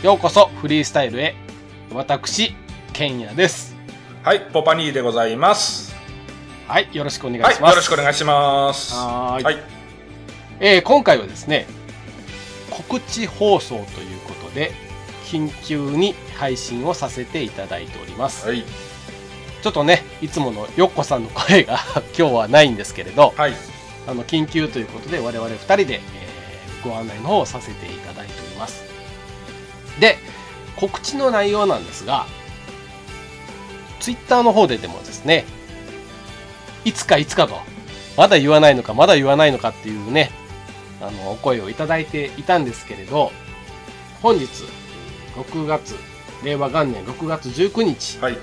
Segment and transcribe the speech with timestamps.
[0.00, 1.34] ようこそフリースタイルへ。
[1.92, 2.54] 私
[2.92, 3.74] ケンヤです。
[4.22, 5.92] はい、ポパニーでございます。
[6.68, 8.94] はいよろしくお願いします、はい、よろしくお願いします。
[8.94, 9.44] はーい。
[9.44, 9.56] はい、
[10.60, 11.66] えー今回はですね
[12.70, 14.70] 告知放送ということで
[15.24, 18.62] 緊急に配信をさせていただいております、はい、
[19.62, 21.80] ちょっとねいつものよっこさんの声が
[22.16, 23.54] 今日はないんですけれどはい、
[24.06, 26.28] あの緊急ということで我々2人で、えー
[26.82, 28.07] ご案内の方をさせていただ
[30.00, 30.16] で
[30.76, 32.26] 告知の内容なんですが
[34.00, 35.44] ツイッターの方ででもですね
[36.84, 37.56] いつかいつかと
[38.16, 40.30] まだ言わないのかまだ言わないのかっていうね
[41.00, 43.30] あのお声をいただいていたんですけれど
[44.22, 44.46] 本日
[45.36, 45.94] 6月
[46.44, 48.40] 令和元年6月19日はい、で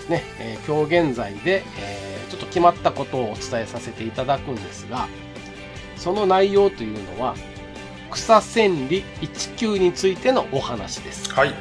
[0.00, 5.08] すね、えー今日現在で、えーちょっと決まったことをお伝えさせていただくんですが
[5.96, 7.34] その内容というのは
[8.10, 11.32] 草千里一級についてのお話です。
[11.32, 11.54] はい、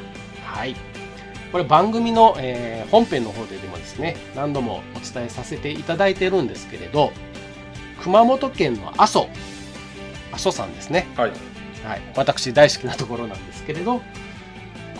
[0.44, 0.76] はい。
[1.52, 7.12] これ番組の、えー本編の方ででもですね何度もお伝えさせていただいてるんですけれど
[8.02, 9.28] 熊本県の阿蘇
[10.32, 11.08] 阿蘇山ですね。
[11.16, 11.32] はい、
[11.84, 14.02] はい、私大好きなところなんですけれど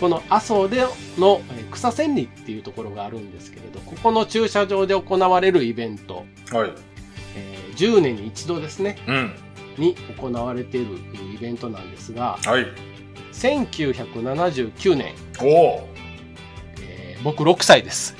[0.00, 0.80] この阿蘇で
[1.18, 6.72] のえー草千里っていうところがあるんですけれどここの駐車場で行われるイベント、はい、
[7.36, 8.96] えー10年に一度ですね。
[9.06, 9.34] うん、
[9.78, 10.98] に行われている
[11.34, 12.66] イベントなんですがはい、
[13.32, 15.88] 1979年、おお、
[16.82, 18.14] えー僕6歳です。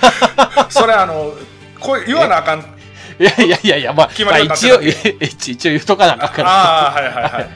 [0.70, 1.32] それあの、
[1.80, 2.60] これ言わなあかん。
[3.18, 4.80] いやいやいやいやまあ決まあ一応
[5.20, 6.46] 一一応言うとかなあかん。
[6.46, 7.50] ああ、はい、はい、はい。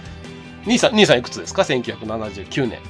[0.67, 2.80] 兄さん兄さんいくつですか？1979年。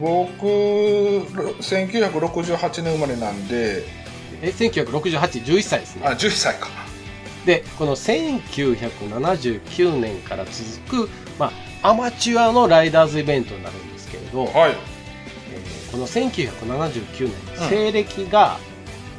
[0.00, 3.84] 僕、1968年生まれなんで、
[4.42, 6.02] え196811歳ですね。
[6.04, 6.68] あ、10歳か。
[7.46, 11.08] でこの1979年から続く、
[11.38, 11.50] ま
[11.82, 14.76] あ、アマチュアのライダーズイベントになるんですけれど、はい、えー
[15.92, 17.30] この1979年、
[17.62, 17.68] うん。
[17.68, 18.58] 西暦が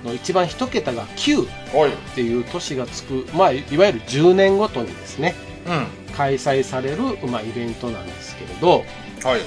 [0.04, 5.34] の一番一桁が9っはい、ていう年がつく、まあ、いわゆる10年ごとにですね
[5.66, 5.70] う
[6.12, 8.84] ん、開催される、まあ、イベントなんですけれど、
[9.24, 9.42] はい、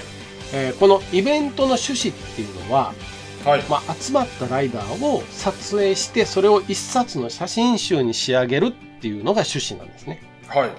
[0.52, 2.92] えーこのイベントの趣旨っていうのは、
[3.44, 10.22] はい、まあ、集まったライダーを撮影してそれを一冊の写真集に仕上げるっていうのが趣旨なんですね。
[10.46, 10.70] はい、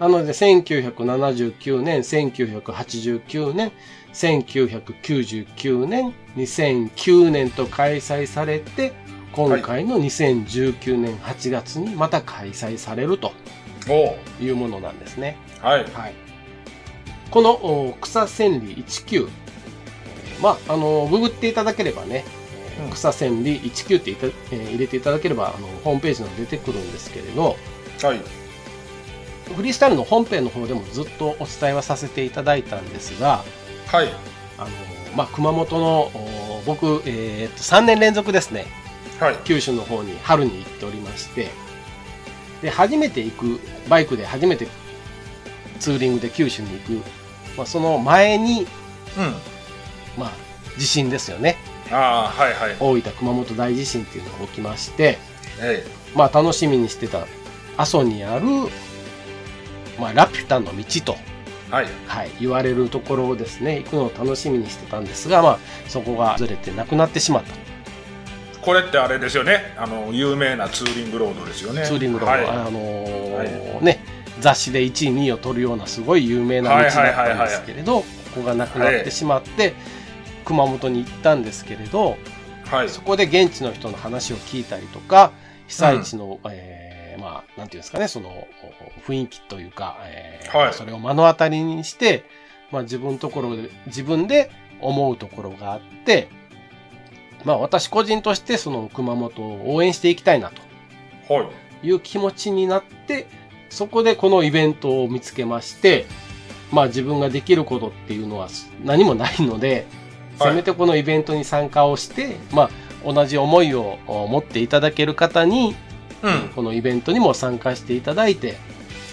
[0.00, 3.72] なので1979年、1989年、
[4.12, 8.92] 1999年、2009年と開催されて、
[9.32, 13.32] 今回の2019年8月にまた開催されると
[14.40, 15.36] いうものなんですね。
[15.60, 16.14] はい、はい。
[17.30, 19.45] このお草千里19、えー
[20.40, 22.24] まあ、あの、ググっていただければね、
[22.78, 27.56] えーうん草千里19っていた、えー入れていただければ、あの、ホームページの出てくるんですけれど、
[28.02, 28.20] はい、
[29.54, 33.44] フリースタイルの本編の方でもずっとお伝えはさせていただいたんですが、
[33.86, 34.08] はい、
[34.58, 34.68] あの、
[35.16, 38.66] まあ、熊本の、お僕、えーっと、3年連続ですね、
[39.20, 41.48] はい、九州の方に春に行っておりまして、
[42.60, 44.66] で、初めて行く、バイクで初めて
[45.78, 47.04] ツーリングで九州に行く、
[47.56, 48.66] まあ、その前に、
[49.16, 49.34] うん、
[50.16, 50.32] まあ、
[50.78, 51.56] 地震ですよね。
[51.90, 55.18] ああ、はい、はい、大分熊本大地震っていうのが起きまして、
[55.60, 55.84] え
[56.14, 57.26] まあ、楽しみにしてた
[57.76, 58.46] 阿蘇にある、
[59.98, 61.16] まあ、ラピュタの道と、
[61.68, 67.66] え、はい、はい、言われるところをですね、行くのを楽しみにしてたんですが、まあ、そこがずれてなくなってしまった。
[68.66, 69.74] これってあれですよね。
[69.78, 71.84] あの有名なツーリングロードですよね。
[71.84, 74.00] ツーリングロード、はい、あのーはいね、
[74.40, 78.04] 雑誌で1位、2位を取るようなすごい有名な道だったんですけれど、こ
[78.34, 79.74] こがなくなってしまって、
[80.46, 82.16] 熊本に行ったんですけれど、
[82.70, 85.32] はい、そこで現地の人の話を聞いたりとか、
[85.66, 88.46] 被災地の、えーまあ、なんていうんですかね、その
[89.06, 90.74] 雰囲気というか、えーはい。
[90.74, 92.24] それを目の当たりにして、
[92.70, 94.50] まあ自分のところで、自分で
[94.80, 96.28] 思うところがあって、
[97.44, 101.34] まあ私個人としてその熊本を応援していきたいなと。
[101.34, 101.50] は
[101.82, 103.26] い、いう気持ちになって、
[103.68, 106.06] そこでこのイベントを見つけまして、
[106.70, 108.48] まあ自分ができることっていうのは
[108.84, 110.05] 何もないので、はい
[110.38, 112.70] せめてこのイベントに参加をして、まあ
[113.04, 115.76] 同じ思いを持っていただける方に、
[116.22, 118.56] うん、このイベントにも参加していただいて、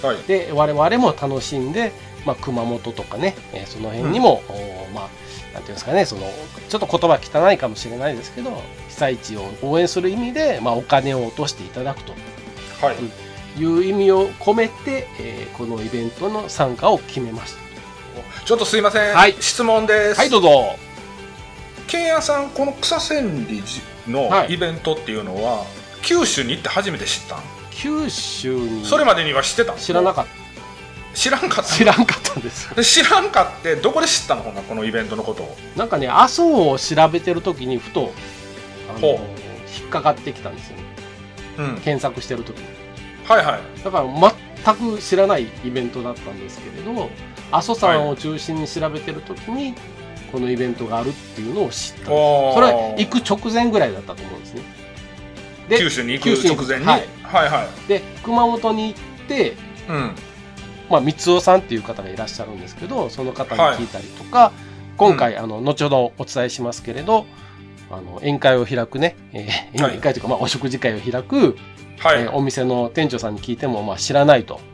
[0.02, 1.92] はい、で、我々も楽しんで、
[2.26, 5.10] まあ熊本とかね、えーその辺にも、おまあ、
[5.54, 6.24] なんていうんですかね、その、
[6.70, 8.52] ちょっと言葉汚いかもしれないですけど、
[8.90, 12.14] 被災地を応援する意味で、まあお金を落としていただくと。
[12.82, 12.96] はい。
[13.56, 17.54] いう意味を込めて、えーこのイベントの参加を決めまし
[18.46, 19.14] ちょっとすいません。
[19.14, 20.16] はい質問です。
[20.16, 20.22] た。
[20.24, 20.76] はい、どうぞ。
[21.88, 24.54] ケンヤさん、この草千里のはい。
[24.54, 25.66] イベントっていうのは、
[26.02, 27.40] 九州に行って初めて知ったん？
[27.72, 28.86] 九州に。
[28.86, 29.78] それまでには知ってたん？
[29.78, 30.26] 知らなかっ
[31.14, 34.44] 知らんかった知らんかったんです知らんかってどこで知ったの？
[34.44, 35.56] このイベントのことを。
[35.78, 38.12] なんかね麻生を調べてる時にふと
[39.00, 39.20] ほう。
[39.80, 40.78] 引っかかってきたんですよ。
[40.78, 40.84] ね
[41.60, 41.76] うん。
[41.82, 42.66] 検索してる時に。
[43.26, 43.84] はいはい。
[43.84, 44.34] だから
[44.66, 47.10] 全く知らないイベントだったんですけれど
[47.52, 49.76] 阿蘇山を中心に調べてる時に
[50.34, 54.64] このイベントがあるっていうのを知ったそれは行く直前ぐらいだったと思うんですね。
[55.70, 57.02] で九州に行く直前に、ははい。
[57.02, 57.88] い、はい。
[57.88, 59.54] で熊本に行って
[59.88, 60.16] うん。
[60.90, 64.52] まあ、三尾さんっていう方がいらっしゃるんですけどその方に聞いたりとか、
[64.98, 67.26] 今回、あの後ほどお伝えしますけれど
[67.90, 69.92] あの宴会を開くね、えーはい。
[69.94, 71.56] 宴会というか、まあ、お食事会を開く、
[72.00, 74.56] はい、えーお店の店長さんに聞いても、まあ、知らないと。
[74.56, 74.73] うん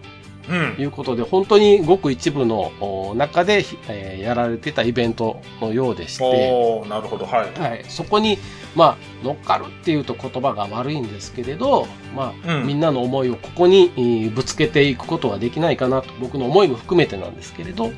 [0.54, 7.60] いうことで本当にごく一部のお中で、えーやられてたイベントのようでして、なるほどはい。
[7.60, 8.38] はい、そこに、
[8.76, 12.68] まあ、乗っかるっていうと言葉が悪いんですけれど、まあうん。
[12.68, 17.92] みんなの思いをここにえーぶつけていくことはできないかなと僕の思いも含めてなんですけれど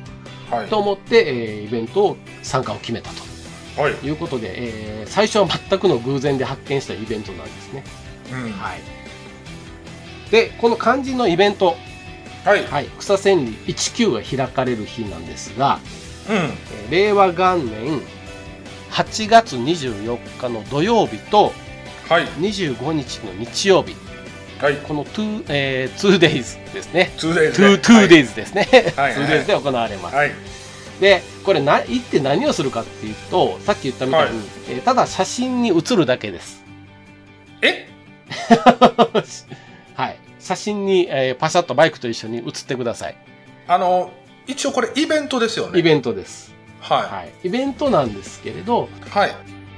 [0.50, 0.68] はい。
[0.68, 3.82] と思って、えーイベントを参加を決めたと。
[3.82, 3.92] はい。
[4.06, 7.84] いうことで、えー最初は全くの偶然で発見したイベントなんですね。
[8.32, 8.52] うん。
[8.52, 8.80] はい、
[10.30, 11.76] でこの肝心のイベント、
[12.44, 12.64] はい。
[12.66, 15.78] はい、草千里19が開かれる日なんですが、
[16.28, 16.36] うん。
[16.36, 18.00] えー令和元年
[18.90, 21.52] 8月24日の土曜日と
[22.08, 22.26] はい。
[22.38, 23.94] 25日の日曜日。
[24.60, 24.76] はい。
[24.76, 27.10] この 2, えー 2days ですね。
[27.16, 28.68] 2days 2, で2 days ですね。
[28.96, 30.16] はい 2days で行われます。
[30.16, 30.32] はい。
[31.00, 34.46] で、これな、行って何をするかっていうと、さっき言ったみたいに、はい。
[34.68, 36.62] えーただ写真に写るだけです。
[37.62, 37.88] え？
[39.94, 40.16] はい。
[40.42, 43.16] 写真に、えーパシャッとバイクと一緒に写ってください。
[43.68, 44.10] あの
[44.46, 46.52] 一応これイベントですよねイベントです。
[46.80, 47.46] ははい。
[47.46, 49.30] イベントなんですけれど、いはい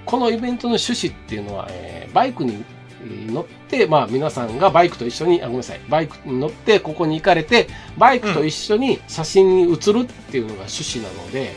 [0.07, 2.65] このイベントの趣旨っていうのは、えーバイクに
[3.03, 7.69] えー乗って、まあ皆さんがバイクと一緒に、あ、ごめんなさい、バイクに乗ってここに行かれて、
[7.99, 11.53] バイクと一緒に写真に写るっていうのが趣旨なので、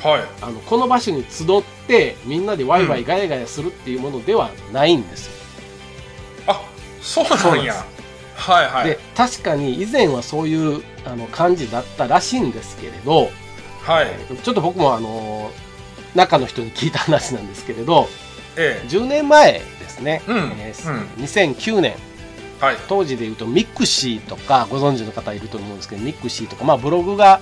[0.00, 1.46] はいあの、この場所に集っ
[1.88, 5.32] てみんなでワイワイガヤガヤするっていうものではないんですよ。
[6.46, 6.62] あ
[7.00, 7.84] そうそうなんや
[8.34, 8.88] はいはい。
[8.88, 13.30] で、確かに以前はそういうあの感じだったらしいんですけれど、
[13.82, 14.06] はい。
[14.42, 15.50] ちょっと僕もあの、
[16.14, 18.08] 中の人に聞いた話なんですけれど、
[18.56, 18.88] ええ。
[18.88, 20.36] 10年前ですね、うん。
[20.58, 21.24] えーうん。
[21.24, 21.94] 2009年、
[22.60, 22.76] はい。
[22.88, 27.40] 当時で言うと mixi とかご存知の方いると思うんですけど mixi とかまあブログが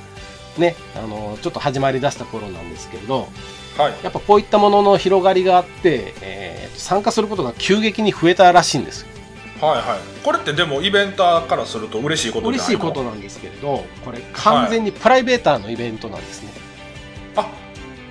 [0.58, 3.28] ねあのちょっと始まりだした頃なんですけれど
[3.76, 3.94] はい。
[4.02, 9.08] やっぱこういったものの広がりがあって、えー参加することが急激に増えたらしいんですよ
[9.66, 9.98] はいはい。
[10.24, 16.50] これってでもイベンターからすると嬉しいこと嬉しいことなんですけれどこれ完全にプライベーターのイベントなんですね、
[17.36, 17.48] あ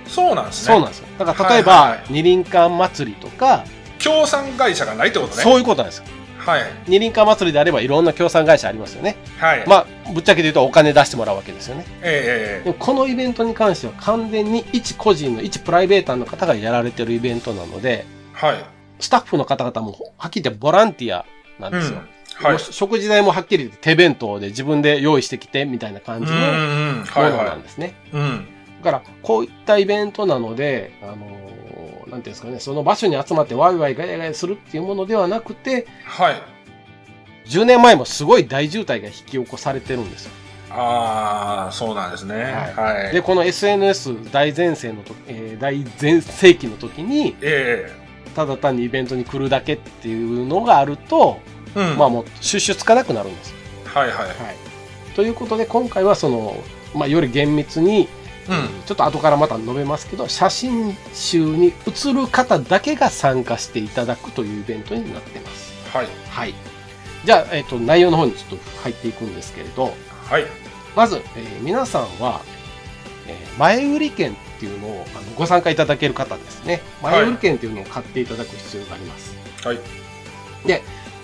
[0.06, 0.74] そうなんですね。
[0.74, 1.06] そうなんですよ。
[1.18, 2.06] だから例えば、はいはいはい。
[2.10, 3.64] 二輪館祭りとか、
[3.98, 5.42] 協賛会社がないってことね。
[5.42, 6.04] そういうことなんですよ。
[6.38, 6.62] はい。
[6.88, 9.16] 二輪館祭りであればいろんな協賛会社ありますよね。
[9.38, 9.64] はい。
[9.66, 11.84] まあぶっちゃけて言うとお金出してもらうわけですよね。
[12.02, 18.04] えええでもこのイベントに関しては完全に一個人の一プライベーターの方がやられてるイベントなので
[18.42, 18.64] えはい。
[18.98, 21.24] スタッフの方々もはっきり言ってボランティア
[21.58, 22.00] なんですよ、
[22.40, 22.46] うん。
[22.46, 22.58] はい。
[22.58, 27.94] 食事代もはっきり言って手弁当で自分で用意してきてみたいな感じのものなはんですね、
[28.82, 31.52] だからこういったイベントなのであのー
[32.10, 36.42] なんていうんですかねその場所に集まってワイワイガヤガヤするっていうものではなくてはい。
[37.46, 40.32] 10年前もすごい大渋滞が引き起こされてるんですよ。
[40.70, 42.34] ああそうなんですね。
[42.76, 47.90] はい、でこの SNS 大前世の時、えー大前世紀の時にえ
[48.32, 51.38] ただ単にイベントに来るだけっていうのがあると、
[51.76, 51.98] えうん。
[51.98, 53.56] まあもう収集つかなくなるんですよ。
[53.84, 54.16] はいはい。
[54.16, 54.34] はい、
[55.14, 56.56] ということで今回はその、
[56.94, 58.08] まあ、より厳密に、
[58.48, 58.82] うん。
[58.86, 65.72] ちょっと後からまた述べますけど写真集に写る方だけが参加していただくというイベントになってます。
[65.96, 66.08] はい。
[66.28, 66.54] はい、
[67.24, 70.46] じゃあ、えっと内容の方にちょっと入っていくんですけれどはい。
[70.96, 72.40] まず、えー皆さんは、
[73.28, 76.82] えー前売り券っていうのをあのご参加いただける方ですね。
[77.02, 77.12] はい。
[77.14, 79.34] 前売り券っていうのを買っていただく必要があります。
[79.64, 79.78] はい。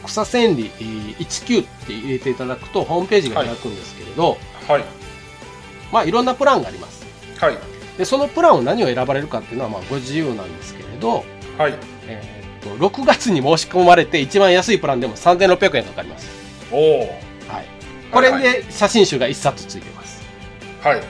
[0.05, 4.85] 草千里えー19って入れていただくとホームページが開くんですけれど、はい。
[5.93, 7.07] まあいろんなプランがあります。
[7.39, 7.59] はい。
[7.97, 11.25] でそのプランを何を選ばれるかっていうのはまあご自由なんですけれど、
[11.57, 11.75] はい。
[12.09, 16.29] えーっと6月に申し込まれて一番安いプランでも3600円かかります、
[16.73, 16.99] おお
[17.47, 17.67] はい、
[18.11, 20.21] これはいで写真集が1冊ついてます。
[20.83, 21.03] はい。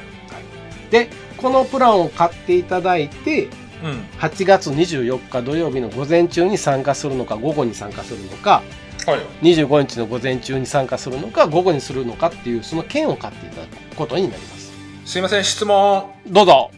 [0.90, 3.48] でこのプランを買っていただいて
[3.82, 4.04] うん。
[4.18, 8.62] 8月24日土曜日の午前中に参加するのか午後に参加するのか
[9.06, 9.20] はい。
[9.54, 14.72] 25日の午前中に参加するのか午後にするのかっていうその券を買っていただくことになります。
[15.04, 16.10] すいません質問。
[16.26, 16.70] どうぞ。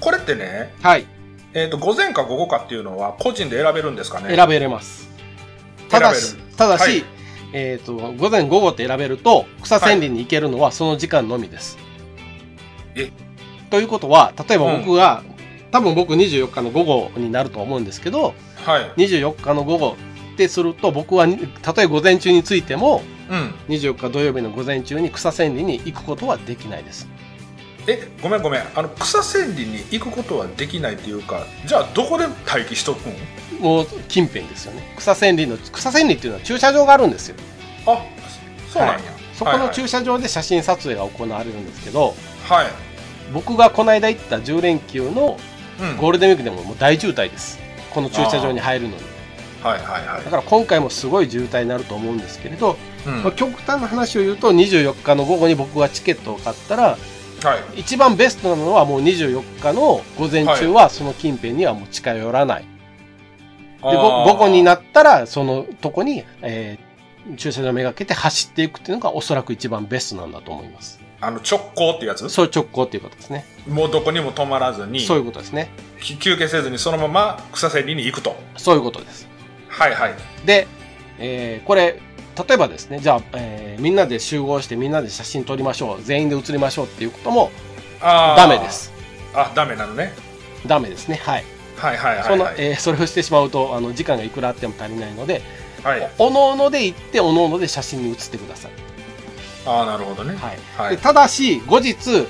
[0.00, 1.06] これってねはい。
[1.54, 4.34] えっ、と午前か午後かっていうのは個人で選べるんですかね？
[4.34, 5.08] 選べれます。
[5.88, 7.04] ただしただし、はい。
[7.52, 11.78] えー、と午前午後って選べると草千里に行けるのはその時間のみです。
[12.96, 13.10] え
[13.74, 15.24] ということは例えば僕が、
[15.72, 18.32] 多分僕24日の午後になると思うんですけど
[18.64, 19.08] はい。
[19.08, 19.96] 24日の午後
[20.34, 23.52] ってすると僕はにたとえ午前中についてもうん。
[23.66, 27.08] 24日土曜日の午前中に草千里に行くことはできないです。
[27.88, 28.62] えごめんごめん。
[28.76, 33.08] あの草千里に行くことはできないっていうかじゃあどこで待機しとく
[33.58, 33.60] ん？
[33.60, 34.94] もう近辺ですよね。
[34.96, 37.34] 草千里の草千里っていうのは駐車場があるんですよ。
[37.86, 38.04] あ
[38.72, 39.00] そうなんや、
[39.32, 39.74] そこのはい。
[39.74, 42.14] 駐車場で写真撮影が行われるんですけど、
[42.48, 42.66] はい、
[43.34, 45.36] 僕がこの間行った10連休の
[45.80, 45.96] うん。
[45.96, 47.58] ゴールデンウィークでももう大渋滞です。
[47.90, 49.02] この駐車場に入るのに。
[49.60, 50.24] はいはいはい。
[50.24, 53.22] だから今回もすごい渋滞になると思うんですけれど、うん。
[53.24, 56.96] まあ、極端な話を言うと24日の午後に僕がチケットを買ったらは
[57.76, 57.80] い。
[57.80, 62.68] 一番ベストなのはもう24日の午前中はその近辺にはもう近寄らない、で
[63.82, 63.90] ご
[64.24, 66.94] 午後になったらそのとこに、えー
[67.36, 72.28] 駐車場めがけて走っていくっていうのがおそらく一番ベストなんだと思いますあの直行ってやつ？
[72.28, 73.44] そういう直行っていうことですね。
[73.66, 75.70] もうどこにも止まらずにそういうことですね。
[76.00, 78.36] き休憩せずにそのまま草千里に行くと。
[78.56, 79.26] そういうことです。
[79.68, 80.14] はいはい。
[80.44, 80.66] で、
[81.18, 82.00] えーこれ
[82.48, 87.50] 例えばですねじゃあ、えーみんなで集合してみんなで写真撮りましょう全員で写りましょうっていうことも
[88.00, 88.92] ダメです。
[89.34, 90.12] あダメなのね。
[90.66, 91.20] ダメですね。
[91.22, 91.44] はい。
[91.76, 95.42] はいはいはいそのはい、えーそれをしてしまうとあの時間がいくらあっても足りないので
[95.82, 98.72] はい、おのおので行っておのおので写真に写ってください、
[99.66, 100.36] ああなるほどね。
[100.36, 100.58] はい。
[100.76, 100.96] はい。
[100.96, 102.26] でただし後日、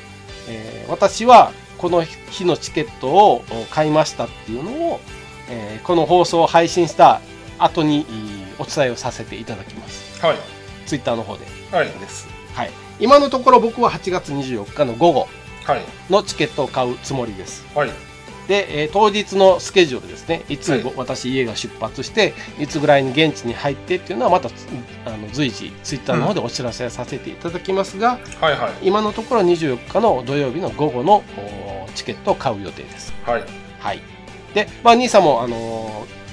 [0.48, 5.00] えー私はこの日のチケットをお買いましたっていうのを、
[5.48, 7.20] えーこの放送を配信した
[7.58, 8.06] 後に
[8.58, 10.20] お伝えをさせていただきます。
[10.24, 10.36] はい。
[10.86, 11.46] ツイッターの方で。
[11.72, 12.28] はいです。
[12.54, 12.70] はい。
[13.00, 15.28] 今のところ僕は8月24日の午後
[15.64, 15.82] はい。
[16.10, 17.64] のチケットを買うつもりです。
[17.74, 17.90] はい
[18.48, 20.42] で、えー当日のスケジュールですね。
[20.48, 24.66] いつ、はい私家が出発して、いつぐらいに現地に入ってっていうのはまたつ
[25.06, 33.14] あの随時ツイッターの方でお知らせさせていただきますが、はいはい今のところ24日の土曜日の午後のおチケットを買う予定です。
[33.24, 33.44] はい
[33.78, 34.00] はい。
[34.54, 36.24] で、まあ、兄さんも、あのー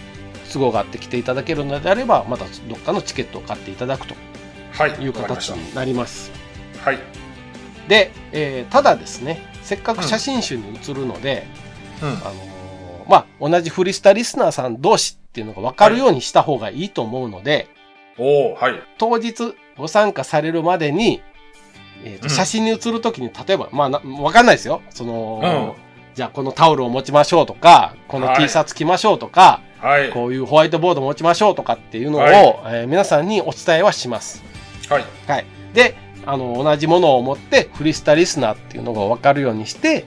[0.54, 4.16] 都合があって来ていただけるのであれば、またどっかのチケットを買っていただくと
[4.74, 6.30] はいいう形になります。
[6.84, 7.00] たはい
[7.88, 11.71] で、えーただですねせっかく写真集に写るので、うん
[12.08, 12.62] あのー
[13.10, 17.68] まあ同じフリスタリスナーさん同士っていうのが分かるようにした方がいいと思うので、
[18.18, 18.74] おおはい。
[18.98, 21.22] 当日ご参加されるまでに、
[22.04, 22.30] えーとうん。
[22.30, 24.82] 写真に写る時に例えばまあな分かんないですよ。
[24.92, 25.76] その、
[26.14, 28.38] じゃあこのタオルを持ちましょうとかこのはい。
[28.38, 30.12] T シャツ着ましょうとか、はい。
[30.12, 32.34] こういうホワイトボード持ちましょうとかっていうのを、はい。
[32.34, 34.44] えー皆さんにお伝えはします。
[34.90, 35.06] はい。
[35.28, 40.06] はい、であの同じものを持ってフリスタリスナーっていうのが分かるようにして、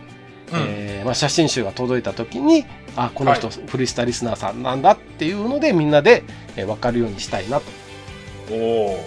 [0.52, 0.60] うん。
[0.60, 2.64] えーまあ、写真集が届いた時に
[2.96, 6.22] あこの人はフリスタリスナーさんなんだっていうのでみんなで、
[6.56, 7.66] えー分かるようにしたいなと。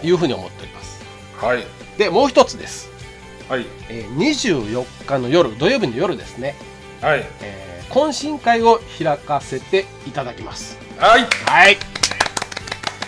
[0.03, 1.03] いうふうに思っております。
[1.37, 1.63] はい。
[1.97, 2.89] でもう一つです、
[3.49, 3.65] はい。
[3.89, 6.55] えー24日の夜土曜日の夜ですね、
[7.01, 7.25] はい。
[7.41, 10.77] えー懇親会を開かせていただきます。
[10.97, 11.21] はい。
[11.45, 11.77] はい、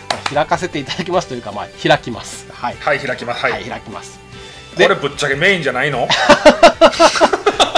[0.10, 2.48] まあ開かせていただきますというか、まあ、開きます。
[2.52, 3.42] はい、はい開きます。
[3.42, 4.20] はい、はい、開きます。
[4.76, 6.08] これぶっちゃけメインじゃないの？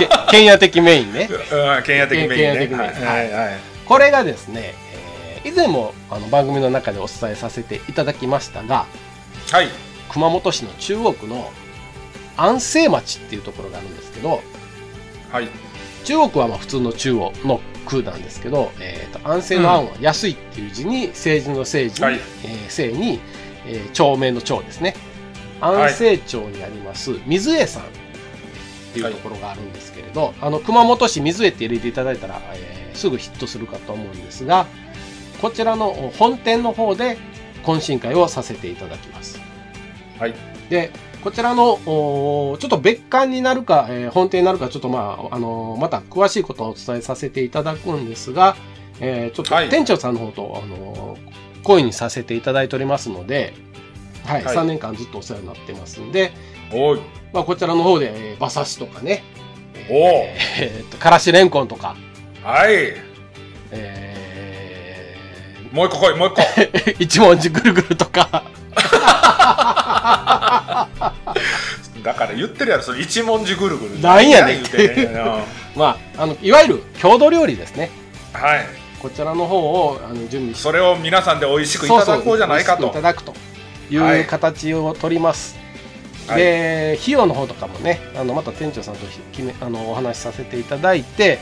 [0.08, 1.30] け剣野的メインね。
[1.32, 2.36] うん剣野的メインね。
[2.38, 2.78] 剣野的メイン。
[2.78, 2.92] はい。
[2.92, 3.32] はい。
[3.32, 8.86] はいこれがですね、えー以前もあの番組の中でお伝えさせていただきましたが、
[9.52, 9.68] はい。
[10.10, 11.52] 熊本市の中央区の
[12.38, 14.42] 安政町っていうところがあるんですけど、
[15.32, 15.48] はい。
[16.06, 22.20] 中央区はまあ普通の中央の区なんですけど、えーと安政の安は安いっていう字に政治の政治に、はい。
[22.44, 23.20] えー政に、
[23.66, 24.96] えー町名の町ですね。
[25.60, 27.84] 安政町にあります水江さん
[28.92, 34.68] っていうところがあるんですけれど、あの熊本市水江って入れていただいたら、えーすぐヒットするかと思うんですが
[35.42, 37.18] こちらの本店の方で
[37.64, 39.40] 懇親会をさせていただきます。
[40.20, 40.36] はい
[40.70, 40.92] で
[41.24, 48.58] こちらのちょっと別館になるか、えー本店になるかちょっとまあ、あのーまた詳しいことをお伝えさせていただくんですが、
[49.00, 51.32] えーちょっとはい店長さんの方と、あのー
[51.64, 53.54] 懇意にさせていただいておりますので、
[54.26, 54.44] はい。
[54.44, 54.56] はい。
[54.56, 56.32] 3年間ずっとお世話になってますんで、
[56.72, 57.02] おい。
[57.34, 59.24] まあ、こちらの方で、えー馬刺しとかね、
[59.90, 60.24] おお
[60.60, 61.96] えーっとからしれんこんとか、
[62.44, 62.94] はい。
[63.72, 65.16] え
[65.72, 66.42] もう一個来いもう一個。
[66.42, 68.44] ー 一文字ぐるぐるとか、
[72.04, 74.00] だから言ってるやろそれ一文字ぐるぐる。
[74.02, 74.64] なんやねん。
[75.76, 77.90] まあ、あのいわゆる郷土料理ですね。
[78.34, 78.66] はい。
[79.02, 83.34] こちらの方をあの準備してそれを皆さんで美味しくいただこうじゃないかそうそうといただくと
[83.92, 84.22] いはい。
[84.22, 85.58] う形を取ります、
[86.28, 86.38] はい。
[86.38, 91.40] で費用の方とかもねあのまた店長さんと決めあのお話しさせていただいて、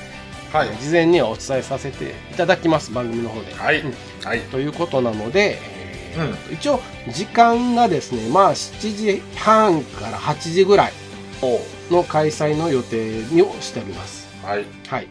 [0.51, 0.69] はい。
[0.81, 3.81] 事前にはお伝えさせていただきます番組の方で、はい。
[3.81, 3.93] うん。
[4.23, 4.41] はい。
[4.41, 6.81] ということなので、えーえー一応
[7.13, 10.93] 時間がですねまあ7時半から8時ぐらい
[11.41, 11.59] お
[11.93, 14.27] の開催の予定にをしております。
[14.43, 14.65] はい。
[14.87, 15.07] はい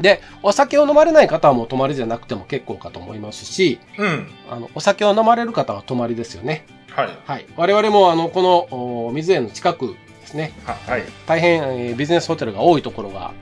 [0.00, 4.26] でお酒を飲まれない方はもう泊まりじゃなくても結構かと思いますしうん。
[4.50, 6.66] あのお酒を飲まれる方は泊まりですよね。
[6.90, 7.08] はい。
[7.26, 7.46] はい。
[7.56, 10.52] 我々もあのこのお水園の近くですね。
[10.64, 11.04] ははい。
[11.26, 13.32] 大変、えービジネスホテルが多いところが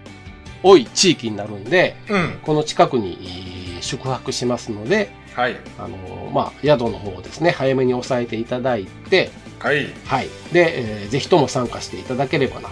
[0.63, 2.39] 多い地域になるんでうん。
[2.43, 5.57] この近くにえー宿泊しますのではい。
[5.79, 9.87] あのまあ、宿の方をですね早めに押さえていただいて、はい。
[10.05, 10.29] はい。
[10.53, 12.69] でえーぜひとも参加していただければな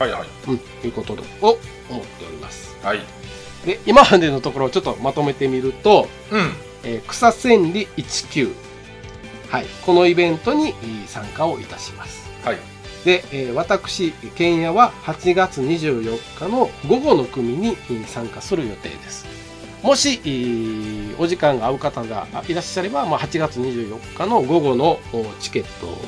[0.00, 0.28] はいはい。
[0.44, 2.76] と、うん、いうことを思っております。
[2.82, 3.00] はい
[3.64, 6.52] で今までのところをちょっとまとめてみると、うん。
[6.82, 8.54] えー草千里19、
[9.50, 12.28] はい、このイベントにえー参加をいたします。
[12.44, 12.58] はい。
[13.04, 19.26] で、えー私剣也は8月24日の午後の組にえー参加する予定です。
[19.82, 25.98] もし、えーお時間が合う方があいらっしゃれば、まあ、8月24日の午後のおチケットを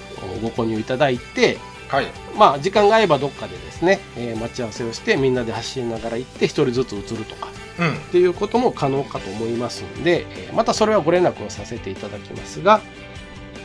[0.41, 1.59] ご購入いただいて、
[1.93, 2.07] はい。
[2.37, 7.95] まあ、時間が合えばどっかでですね、えー待ち合わせをしてみんなで走りながら行って1人ずつ移るとかうん。
[7.95, 12.81] っていうことも可能かと思いますので、えーまたそれはご連絡をさせていただきますが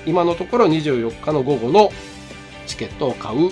[0.05, 1.89] 今のところ24日の午後の
[2.65, 3.51] チケットを買う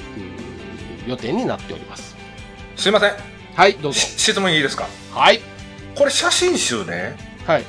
[1.08, 2.16] 予定になっております。
[2.76, 3.12] すいません。
[3.56, 4.00] はいどうぞ。
[4.00, 4.88] し質問いいですか？
[5.14, 5.40] はい。
[5.96, 7.16] これ写真集ね。
[7.46, 7.64] はい。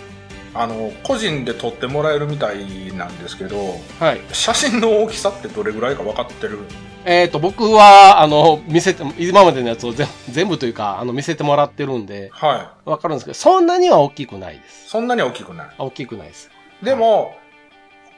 [0.55, 4.21] あの個人で撮ってもらえるみたいなんですけどはい。
[4.33, 6.61] 写真の大きさってどれぐらいか分かってる
[7.09, 14.89] えっ、と僕はあの見せて今までのやつを全全部というかあの見せてもらってるんではわかるんですけどそんなには大きくないでいす。
[14.89, 15.69] そんなに大きくない。
[15.79, 16.51] 大きくないです。
[16.83, 17.37] でも、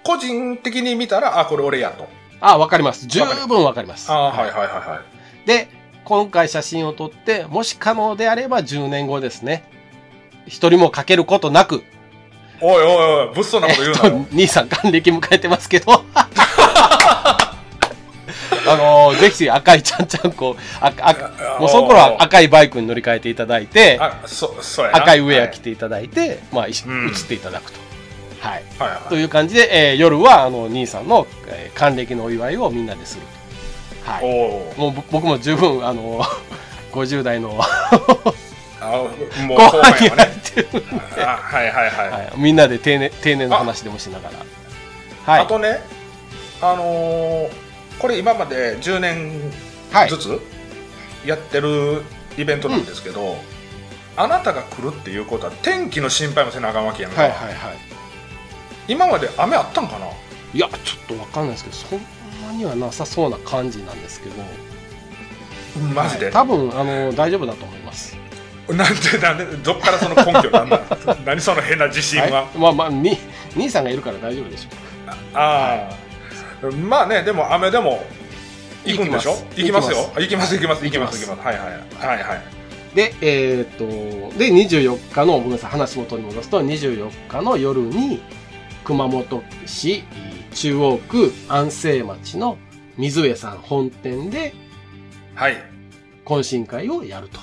[0.02, 2.08] 個人的に見たらあこれ俺やと。
[2.40, 3.06] あわかります。
[3.06, 4.10] 十分わかります。
[4.10, 5.02] あはいはいはいは
[5.44, 5.46] い。
[5.46, 5.68] で
[6.04, 9.64] 今回写真を撮ってもし可能であれば10年後ですね。
[10.46, 11.82] 一人もかけることなく。
[12.62, 16.02] おいおいおい物騒なこと言うなよ、兄さん還暦迎えてますけど
[18.70, 27.06] あのぜひ赤いちゃんちゃんこああもうその頃は赤いバイクに乗り換えていただいて赤いウェアはい着ていただいて、まあ、一緒うん。
[27.06, 27.78] に写っていただくと。
[28.40, 29.08] はい、はいはい。
[29.08, 33.22] という感じで、えー夜はあの兄さんの、えー還暦のお祝いをみんなでする
[34.04, 34.10] と。
[34.10, 36.22] はい、もうぼ僕も十分あの
[36.92, 37.58] 50代の
[38.80, 38.86] あ
[39.46, 40.80] もう後後半になってるの
[41.14, 45.32] で、あはいはいはい、はい、みんなで定年定年の話でもしながら。
[45.34, 45.42] はい。
[45.42, 45.80] あとね
[46.62, 47.67] あのー
[47.98, 49.40] これ今まで10年
[49.92, 50.08] はい。
[50.08, 50.40] ずつ
[51.24, 52.02] やってる
[52.36, 53.36] イベントなんですけど、
[54.16, 57.76] あなたが来るっていうことは天気の心配もせなあかんわけやんか、はいはいはい。
[58.86, 60.06] 今まで雨あったんかな？
[60.54, 62.00] いやちょっとわかんないですけどそん
[62.46, 64.42] なにはなさそうな感じなんですけど。
[65.94, 66.34] マジで、はい。
[66.34, 68.16] 多分あの大丈夫だと思います。
[68.68, 70.50] なんでなんでどっからその根拠？
[70.50, 70.82] なんだ
[71.24, 73.16] 何その変な自信は、はい、まあまあに
[73.56, 74.68] 兄さんがいるから大丈夫でしょ
[75.32, 75.96] ああ、
[76.62, 78.04] まあねでも雨でも
[78.84, 79.32] 行くんでしょ？
[79.56, 79.88] 行行きます。
[79.90, 80.12] きますよ。
[80.18, 80.54] 行きます。
[80.54, 81.26] 行きます行行きますす。
[81.26, 81.46] 行きます。
[81.46, 82.42] はいはいはいはい。
[82.94, 88.22] でえーっとで24日のごめんなさい話元に戻すと24日の夜に
[88.84, 90.04] 熊本市
[90.54, 92.56] 中央区安政町の
[92.96, 94.54] 水上さん本店で
[95.34, 95.56] はい。
[96.24, 97.38] 懇親会をやると、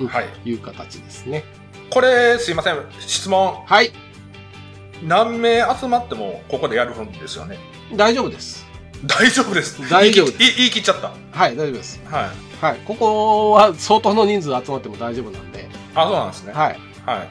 [0.00, 0.06] うん。
[0.08, 0.26] はい。
[0.44, 1.44] いう形ですね。
[1.90, 3.62] これすいません質問。
[3.66, 3.90] はい。
[5.02, 7.58] 何名集まってもここでやるんですよね
[7.94, 8.66] 大丈夫です。
[9.04, 9.90] 大丈夫です。
[9.90, 10.38] 大丈夫です。
[10.38, 11.12] 言い切言い切っちゃった。
[11.32, 12.00] はい大丈夫です。
[12.04, 12.64] はい。
[12.64, 12.78] はい。
[12.84, 15.68] ここは相当の人数集まっても大丈夫なんで。
[15.94, 16.52] あそうなんですね。
[16.52, 16.78] はい。
[17.06, 17.28] はい。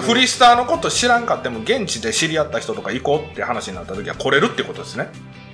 [0.00, 5.08] フリースターのこと知らんかっても現地で知り合った人とか行こうって話になった時は来れるってことですね。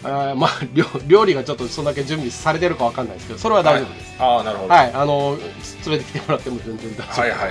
[0.05, 4.17] あーまあ料料理がちょっとそんだけ準備されてるかわかんないですけどそれは大丈夫です。
[4.19, 4.75] ああなるほど。
[4.75, 5.39] はい、あの
[5.87, 7.41] 連れてきてもらっても全然大丈夫だと思いはい。
[7.41, 7.51] はい。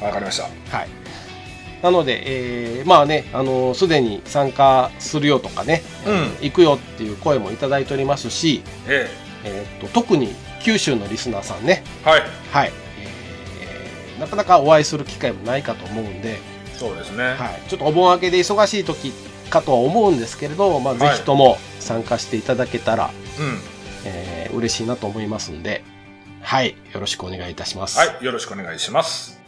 [0.00, 0.44] わかりました。
[0.76, 1.01] はい
[1.82, 6.46] なので、えーまあねあのすでに参加するよとかね、うん。
[6.46, 9.10] 行くよっていう声もいただいておりますし、え
[9.44, 9.66] え。
[9.82, 11.82] ーっと特に九州のリスナーさんね。
[12.04, 12.22] えはい。
[12.52, 16.38] はい、えーなかなかお会いする機会もないかと思うんで、
[16.76, 19.12] そうですね、はい、ちょっとお盆明けで忙しい時
[19.50, 21.16] かとは思うんですけれど、まあ、ぜはい。
[21.16, 23.58] ひとも参加していただけたら、うん。
[24.04, 25.82] えー嬉しいなと思いますんで、
[26.42, 27.98] はい、よろしくお願いいたします。
[27.98, 28.24] はい。
[28.24, 29.41] よろしくお願いします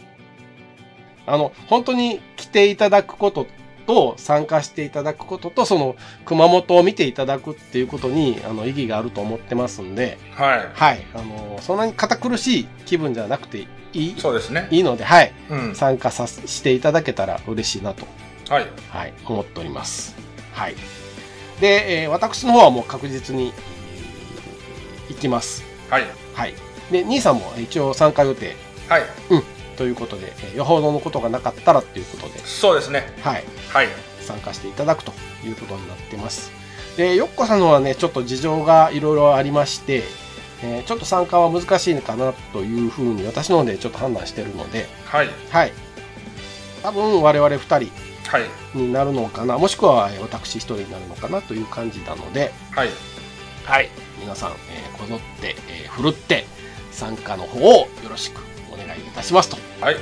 [1.26, 3.46] あの、本当に来ていただくこと
[3.86, 10.70] と、参加していただくことと、その、熊本を見ていただくっていうことに、あの、意義があると思ってますんで、はい。
[10.72, 14.68] はい、あの、そんなに堅苦しい気分じゃなくていい、そうですね。
[14.70, 15.74] いいので、はい、うん。
[15.74, 18.06] 参加させしていただけたら嬉しいなと、
[18.48, 18.66] はい。
[18.90, 20.16] はい、思っております。
[20.52, 20.74] はい。
[21.60, 25.62] で、えー私の方はもう確実に、えー行きます。
[25.90, 26.04] はい。
[26.34, 26.54] はい。
[26.90, 28.56] で、兄さんも一応参加予定。
[28.88, 29.02] はい
[29.74, 33.06] ということで、えーよほどのことがなかったらっていうことで、そうですね。
[33.22, 33.44] はい。
[33.70, 33.88] はい。
[34.20, 35.12] 参加していただくと
[35.44, 36.50] いうことになってます。
[36.96, 40.04] で、よっこさんのはね、ちょっと事情がいろいろありまして、
[40.62, 45.28] えーちょっと参加は難しいのかなというふうに私の方でちょっと判断してるので、はい。
[45.50, 45.72] はい。
[46.82, 47.92] 多分我々2人
[48.30, 48.44] はい。
[48.74, 52.88] になるのかな、もしくはえー私1人になるのかなという感じなので、はい。
[53.64, 53.90] はい。
[54.20, 56.46] 皆さん、えーこぞって、えーふるって
[56.92, 58.40] 参加の方をよろしく
[58.72, 59.96] お願いいたしますとはい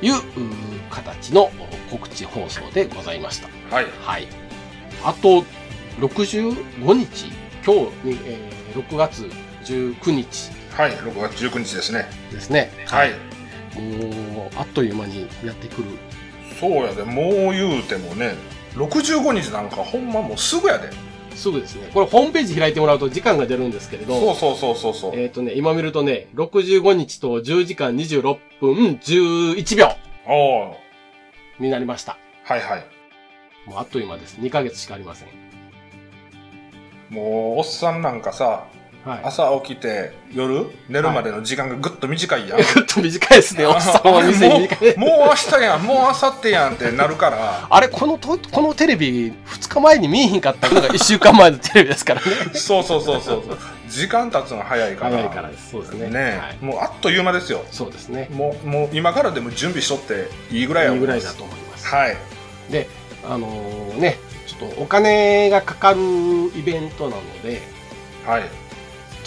[0.00, 0.14] いう
[0.90, 1.50] 形のお
[1.90, 3.48] 告知放送でございました。
[3.74, 4.28] はいはい。
[5.04, 5.44] あと
[5.98, 7.32] 65日、
[7.64, 9.28] 今日に、えー6月
[9.64, 12.70] 19日はい6月19日ですねですね。
[12.86, 13.10] はい
[13.80, 15.88] もう、あっという間にやってくる。
[16.60, 18.34] そうやでもう言うてもね
[18.74, 20.90] 65日なんかほんまもうすぐやで
[21.38, 21.90] すぐですね。
[21.94, 29.88] これホームページ開いてもらうと時間が出るんですけれど、そうそうそうそうそうえっ、とね、今見るとね、65日と10時間26分11秒
[30.26, 30.76] おお
[31.58, 32.18] になりました。
[32.44, 32.86] はいはい
[33.66, 34.38] もうあっという間です。
[34.40, 35.28] 2ヶ月しかありません。
[37.10, 38.66] もうおっさんなんかさ
[39.04, 39.20] はい。
[39.24, 40.66] 朝起きて夜？
[40.88, 44.96] 寝るまでの時間がぐっと短いやん、ぐっと短いですね、おっさんは店に短い。
[44.98, 45.82] もうもう明日やん。
[45.82, 47.66] もう明後日やんってなるから。
[47.70, 52.26] あれ、このと、このテレビ、2日前に見えへんかったのが1週間前のテレビですからね。
[52.54, 53.58] そうそうそうそうそう。
[53.88, 55.10] 時間経つの早いから。
[55.10, 55.70] 早いからです。
[55.70, 56.10] そうですね。
[56.10, 57.64] ねはい、もうあっという間ですよ。
[57.70, 58.28] そうですね。
[58.30, 61.86] もうもう今からでも準備しとっていいぐらいやいいぐらいだと思います。
[61.86, 62.16] はい。
[62.70, 62.88] で、
[63.24, 66.00] あのーね、ちょっとお金がかかる
[66.56, 67.62] イベントなので、
[68.26, 68.67] はい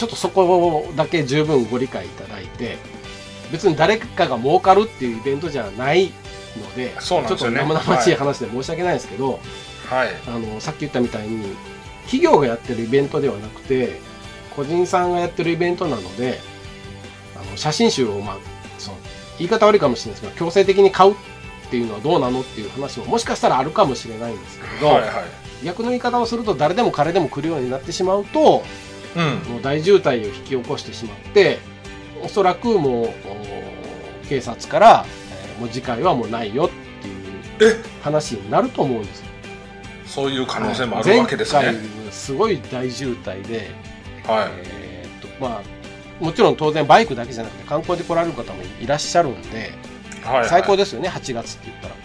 [0.01, 2.79] ちょっとそこだけ十分ご理解いただいて、
[3.51, 6.11] 別に誰かが儲かるっていうイベントじゃない
[6.57, 7.59] ので、そうなんですよね。
[7.59, 9.39] ちょっと生々しい話で申し訳ないですけど、
[9.87, 10.09] はい。
[10.27, 11.55] あの、さっき言ったみたいに、
[12.05, 14.01] 企業がやってるイベントではなくて、
[14.55, 16.39] 個人さんがやってるイベントなので、
[17.35, 18.37] あの、写真集を、まあ、
[18.79, 18.97] その、
[19.37, 21.15] 言い方悪いかもしれないですけど、強制的に買うっ
[21.69, 25.11] ていうのはどうなのっていう話ももしかしたらあるかもしれないんですけれど、はいはい。
[25.63, 28.90] 逆の言い方をすると誰でも彼でも来るようになってしまうと、うん
[29.49, 31.59] もう大渋滞を引き起こしてしまって、
[32.23, 36.69] おそらくもう、お警察から、えーもう次回はもうないよっ
[37.59, 37.83] ていうえ？
[38.01, 39.25] 話になると思うんですよ。
[40.07, 41.61] そういう可能性もあるわけですね。
[41.63, 43.69] 前回すごい大渋滞で、
[44.25, 44.49] はい。
[44.65, 49.71] えーっとまあもちろん当然バイクだけじゃなくて観光で来られる方もいらっしゃるんで、
[50.23, 50.49] はいはい。
[50.49, 51.95] 最高ですよね8月って言ったら、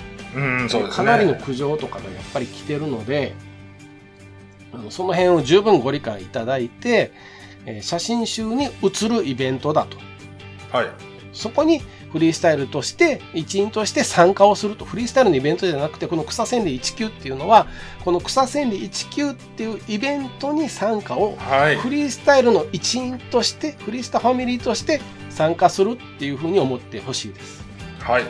[0.47, 0.97] うんそうですね。
[0.97, 3.35] かなりの苦情とかがやっぱり来てるので
[4.77, 7.13] あのその辺を十分ご理解いただいて、
[7.65, 9.97] えー写真集に写るイベントだと。
[10.71, 10.87] はい。
[11.33, 11.81] そこに
[12.13, 14.85] フリースタイルとして一員として参加をすると。
[14.85, 17.67] フリースタイルのイベントじゃなくてこの草千里19っていうのは
[18.05, 21.77] この草千里19っていうイベントに参加をはい。
[21.77, 27.65] フリースタイルの一員としてフリースタファミリーとして参加するっていうふうに思ってほしいです。
[27.99, 28.25] はい。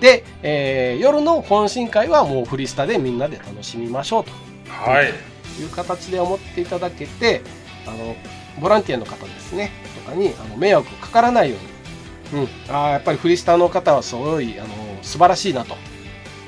[0.00, 4.24] で、えー夜の懇親会はもうフリースタでみんなで楽しみましょう
[4.68, 5.06] はい。
[5.08, 7.42] という形で思っていただけて
[7.86, 8.16] あの
[8.60, 9.70] ボランティアの方ですね
[10.04, 11.56] とかにあの迷惑かからないよ
[12.32, 14.68] うに、うん、あーやっぱりフリースタの方はすごいあの
[15.02, 15.76] 素晴らしいなと。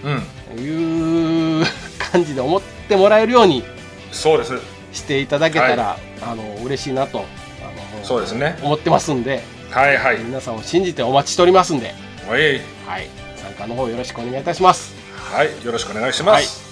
[0.05, 0.23] うん。
[0.57, 1.65] いう
[1.99, 3.65] 感じで思ってもらえるように
[4.13, 4.53] そうです。
[4.93, 8.57] していただけたら、あの嬉しいなとあのそうですね。
[8.63, 10.19] 思ってますんではいはい。
[10.19, 11.95] 皆さんを信じてお待ちしておりますんで、
[12.29, 12.61] はい。
[12.87, 15.65] はい、参加の方よろしくお願いいたします、はい。
[15.65, 16.64] よろしくお願いします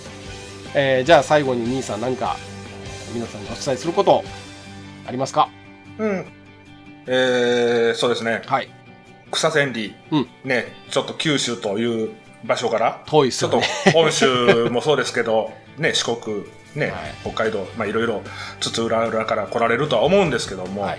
[0.74, 2.36] えーじゃあ最後に兄さん何か
[3.06, 4.24] えー皆さんにお伝えすること
[5.06, 5.48] ありますか？
[5.98, 6.24] うん。
[7.06, 8.42] えー、そうですね。
[8.46, 8.68] はい。
[9.30, 10.28] 草千里、うん。
[10.44, 12.10] ねちょっと九州という
[12.44, 13.02] 場所から。
[13.06, 13.60] 遠いっすちょっと
[13.92, 16.94] 本州もそうですけど ね四国ね、はい。
[17.22, 18.22] 北海道まあいろいろ
[18.60, 20.98] 津々浦々から来られるとは思うんですけども、はい。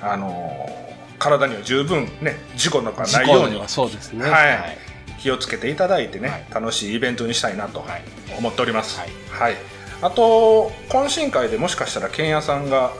[0.00, 0.84] あのー
[1.16, 3.44] 体には十分ね事故とか事ないように。
[3.44, 4.28] 故にはそうですね。
[4.28, 4.78] はい
[5.24, 8.02] 気をつけていただいてね、はい楽しいイベントにしたいなとはい
[8.36, 9.00] 思っております。
[9.00, 9.56] はいはい。
[10.02, 12.92] あと懇親会でもしかしたら剣屋さんが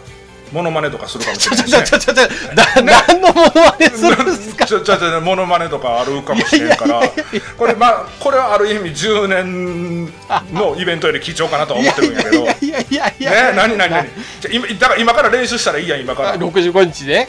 [0.51, 1.83] モノマネとかするかもしれないしね。
[1.85, 7.03] ちょちょちょちょだ何のものまねするんですかちょちょちょモノマネとかあるかもしれんから
[7.59, 10.07] これまあこれはある意味10年
[10.55, 14.09] のイベントより貴重かなとは思ってるんやけどねいやいやいやいや何何何
[14.41, 17.29] じゃ今だから今から練習したらいいやん今から65日で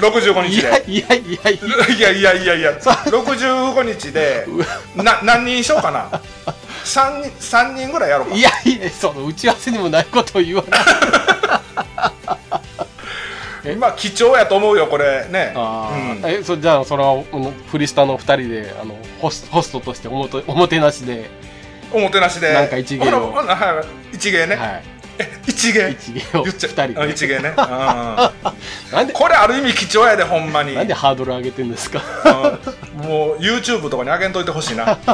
[0.00, 0.90] 65日いやで。
[0.90, 1.58] いやいやい
[2.00, 2.54] やいやいやいや。
[2.56, 4.46] いや65日で
[4.96, 6.10] な何人しようかな。
[6.84, 8.34] 3人三人ぐらいやろうか。
[8.34, 10.80] いやいやその打ち合わせにもないことを言わない。
[13.72, 13.76] え？
[13.76, 15.26] まあ貴重やと思うよこれ。
[15.28, 15.52] ね。
[15.54, 16.22] あうん。
[16.22, 17.22] ーえそじゃあそれは
[17.70, 21.30] フリスタの2人であのホスホストとしておもとおもてなしで、
[21.92, 22.52] おもてなしで。
[22.54, 23.34] なんか一芸を。
[24.12, 24.80] 一芸ね、は
[25.46, 25.90] 一芸。
[25.90, 26.42] い、一芸を。
[26.44, 26.94] 言っちゃ2人で。
[27.04, 27.56] うん一芸ね、うん。
[27.56, 28.30] な
[29.02, 29.12] んで？
[29.12, 30.74] これある意味貴重やでほんまに。
[30.74, 32.00] なんでハードル上げてんですか？
[32.94, 33.00] うん。
[33.06, 34.98] もう YouTube とかに上げんといてほしいな。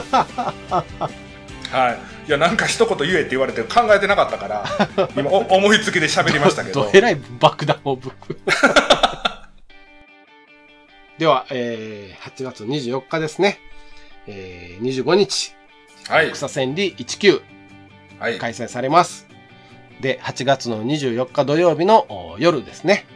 [1.71, 1.99] はい。
[2.29, 4.65] いやなんか一言言えって言われて考えてなかったから
[5.17, 6.83] 今お思いつきで喋りましたけど。
[6.91, 8.39] どえらい爆弾をぶく。
[11.19, 13.59] では、えー、8月24日ですね。
[14.27, 15.55] えー、25日、
[16.09, 16.33] はい。
[16.33, 17.41] 草千里19
[18.19, 18.39] はい。
[18.39, 19.26] 開催されます。
[20.01, 23.07] で、8月の24日土曜日のお夜ですね。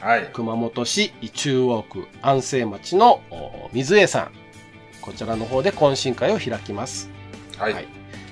[0.00, 4.30] はい熊本市中央区安政町のお水江さん。
[5.02, 7.10] こちらの方で懇親会を開きます。
[7.58, 7.88] はいはい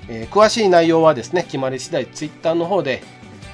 [0.07, 3.03] えー詳しい内容はですね、決まり次第ツイッターの方で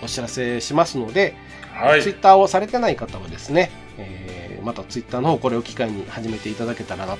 [0.02, 1.36] お知らせしますので、
[1.74, 7.20] はいツイッターをされてない方はですね、えーまたツイッターの方これを機会に始めていただけたらなと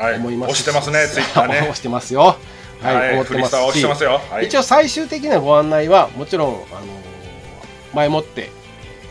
[0.00, 0.50] はい思います。
[0.52, 2.36] 押してますねツイッターね 押してますよ。
[2.82, 3.56] はい、はい思ってます。
[3.56, 4.20] してますよ。
[4.30, 4.46] はい。
[4.46, 7.10] 一応最終的なご案内はもちろん、あのー
[7.92, 8.50] 前もって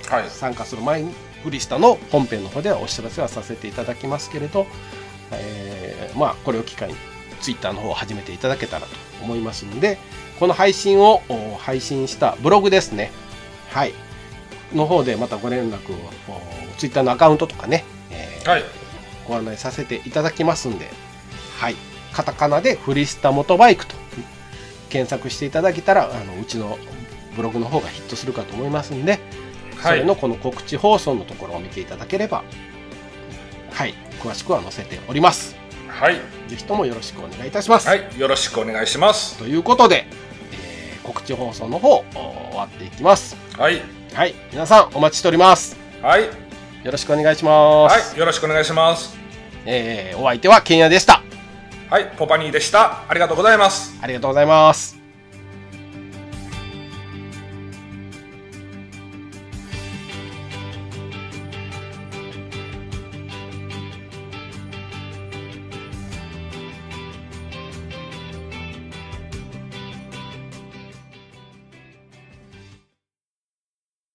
[0.08, 4.67] はい参加する前にフリスタの本編の方ではお知らせはさせていただきますけれど、
[5.34, 6.95] えーまあこれを機会に
[7.41, 9.97] ツイッターの方を始めていただけたらと思いますので
[10.39, 13.12] この配信をお配信したブログですね。
[13.69, 13.93] はい。
[14.73, 16.12] の方でまたご連絡を
[16.77, 18.63] ツイッターのアカウントとかね、えーはい。
[19.27, 20.89] ご案内させていただきますんで。
[21.58, 21.75] はい
[22.13, 23.95] カタカナでフリスタモトバイクと
[24.89, 26.78] 検索していただけたらあのうちの
[27.36, 29.19] ブログの方がヒットするかと思いますんで
[29.82, 32.43] そはいれのこの告知放送のところを見ていただければ、
[33.72, 35.56] はい、詳しくは載せております。
[35.88, 36.15] はい
[36.48, 37.88] ぜひともよろしくお願いいたします。
[37.88, 40.06] はいよろしくお願いしますということで、
[40.52, 42.04] えー告知放送の方、お
[42.52, 43.36] 終わっていきます。
[43.58, 43.82] はい
[44.13, 45.78] はい、皆さんお待ちしております。
[46.02, 48.10] はいよろしくお願いします。
[48.10, 49.17] はいよろしくお願いします
[49.65, 51.29] えーお相手はケンヤでした。
[51.89, 54.99] はいポパニーでしたありがとうございますありがとうございます。